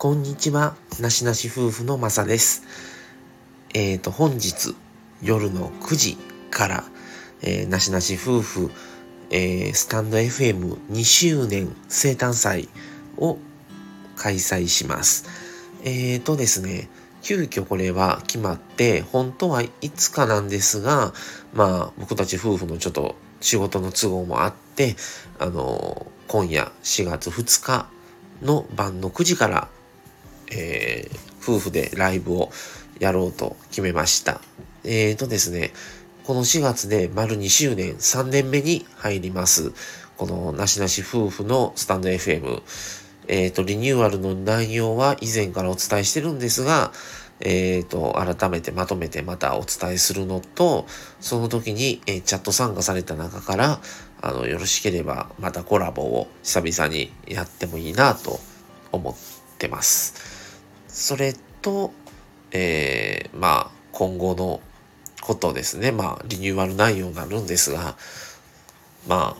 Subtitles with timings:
[0.00, 2.62] こんにちは、なしなし夫婦のまさです。
[3.74, 4.74] えっ、ー、と、本日
[5.20, 6.16] 夜の9時
[6.50, 6.84] から、
[7.42, 8.70] えー、なしなし夫婦、
[9.28, 12.70] えー、スタンド FM2 周年生誕祭
[13.18, 13.36] を
[14.16, 15.26] 開催します。
[15.84, 16.88] えっ、ー、とですね、
[17.20, 21.12] 急遽これは決まって、本当はいつかなんですが、
[21.52, 24.96] まあ僕たち夫婦のちょっと仕事の都合もあって、
[25.38, 27.86] あの今夜4月2日
[28.40, 29.68] の晩の9時から、
[30.50, 32.50] えー、夫婦でライブを
[32.98, 34.40] やろうと決めました。
[34.84, 35.72] えーとですね、
[36.24, 39.72] この4月で丸2周年3年目に入ります。
[40.16, 42.62] このなしなし夫婦のスタンド FM。
[43.26, 46.92] えっ、ー、と、リニューアルの内容は以前からお伝えしてるんですが、
[47.40, 50.86] えっ、ー、と、改めてまとめてまたお伝えするのと、
[51.20, 53.80] その時に、えー、チャット参加された中から、
[54.20, 58.40] あの、よろしければまたコラボを久々にやってもいいなと
[58.92, 59.14] 思っ
[59.58, 60.29] てます。
[60.92, 61.92] それと、
[62.52, 64.60] えー、まあ、今後の
[65.20, 65.92] ことですね。
[65.92, 67.96] まあ、リニューアル内容になるんですが、
[69.06, 69.36] ま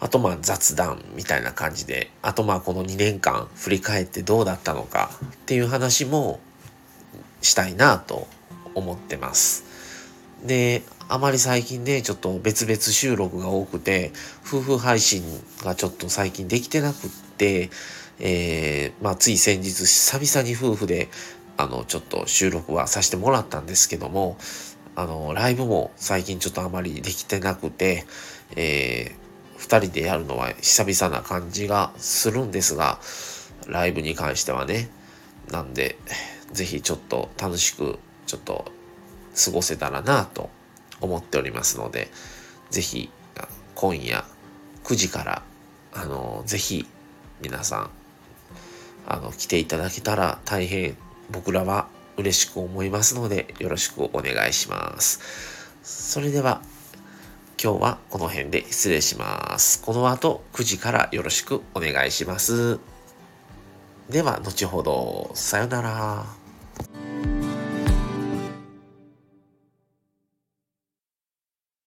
[0.00, 6.38] あ、あとまあ雑談みたいな感じで、あとまあこの2年間振り返ってどうだったのかっていう話も
[7.42, 8.28] したいなと
[8.74, 9.64] 思ってます。
[10.46, 14.12] で、あまり最近ね、ちょっと別々収録が多くて、
[14.46, 15.24] 夫婦配信
[15.64, 21.08] がちょっと最近できてなくって、えー、まあつい先日久々に夫婦で
[21.58, 24.38] あの、ちょっと収録はさせてもらったんですけども、
[24.94, 28.06] あの、ライブも最近ちょっとあまりできてなくて、
[28.54, 33.00] えー、二人でやるのは久々な感じがするんですが、
[33.66, 34.88] ライブに関してはね。
[35.50, 35.98] なんで、
[36.52, 38.70] ぜひちょっと楽しく、ちょっと
[39.44, 40.50] 過ごせたらなと
[41.00, 42.08] 思っておりますので、
[42.70, 43.10] ぜひ
[43.74, 44.24] 今夜
[44.84, 45.42] 9時から、
[45.92, 46.86] あの、ぜひ
[47.40, 47.90] 皆さん、
[49.06, 50.96] あの、来ていただけたら大変
[51.30, 55.20] 僕らは嬉しく思いますのでよろしくお願いします。
[55.82, 56.60] それでは
[57.62, 59.82] 今日はこの辺で失礼します。
[59.82, 62.78] この後9時からよろしくお願いします。
[64.10, 65.30] では後ほど。
[65.34, 66.37] さよなら。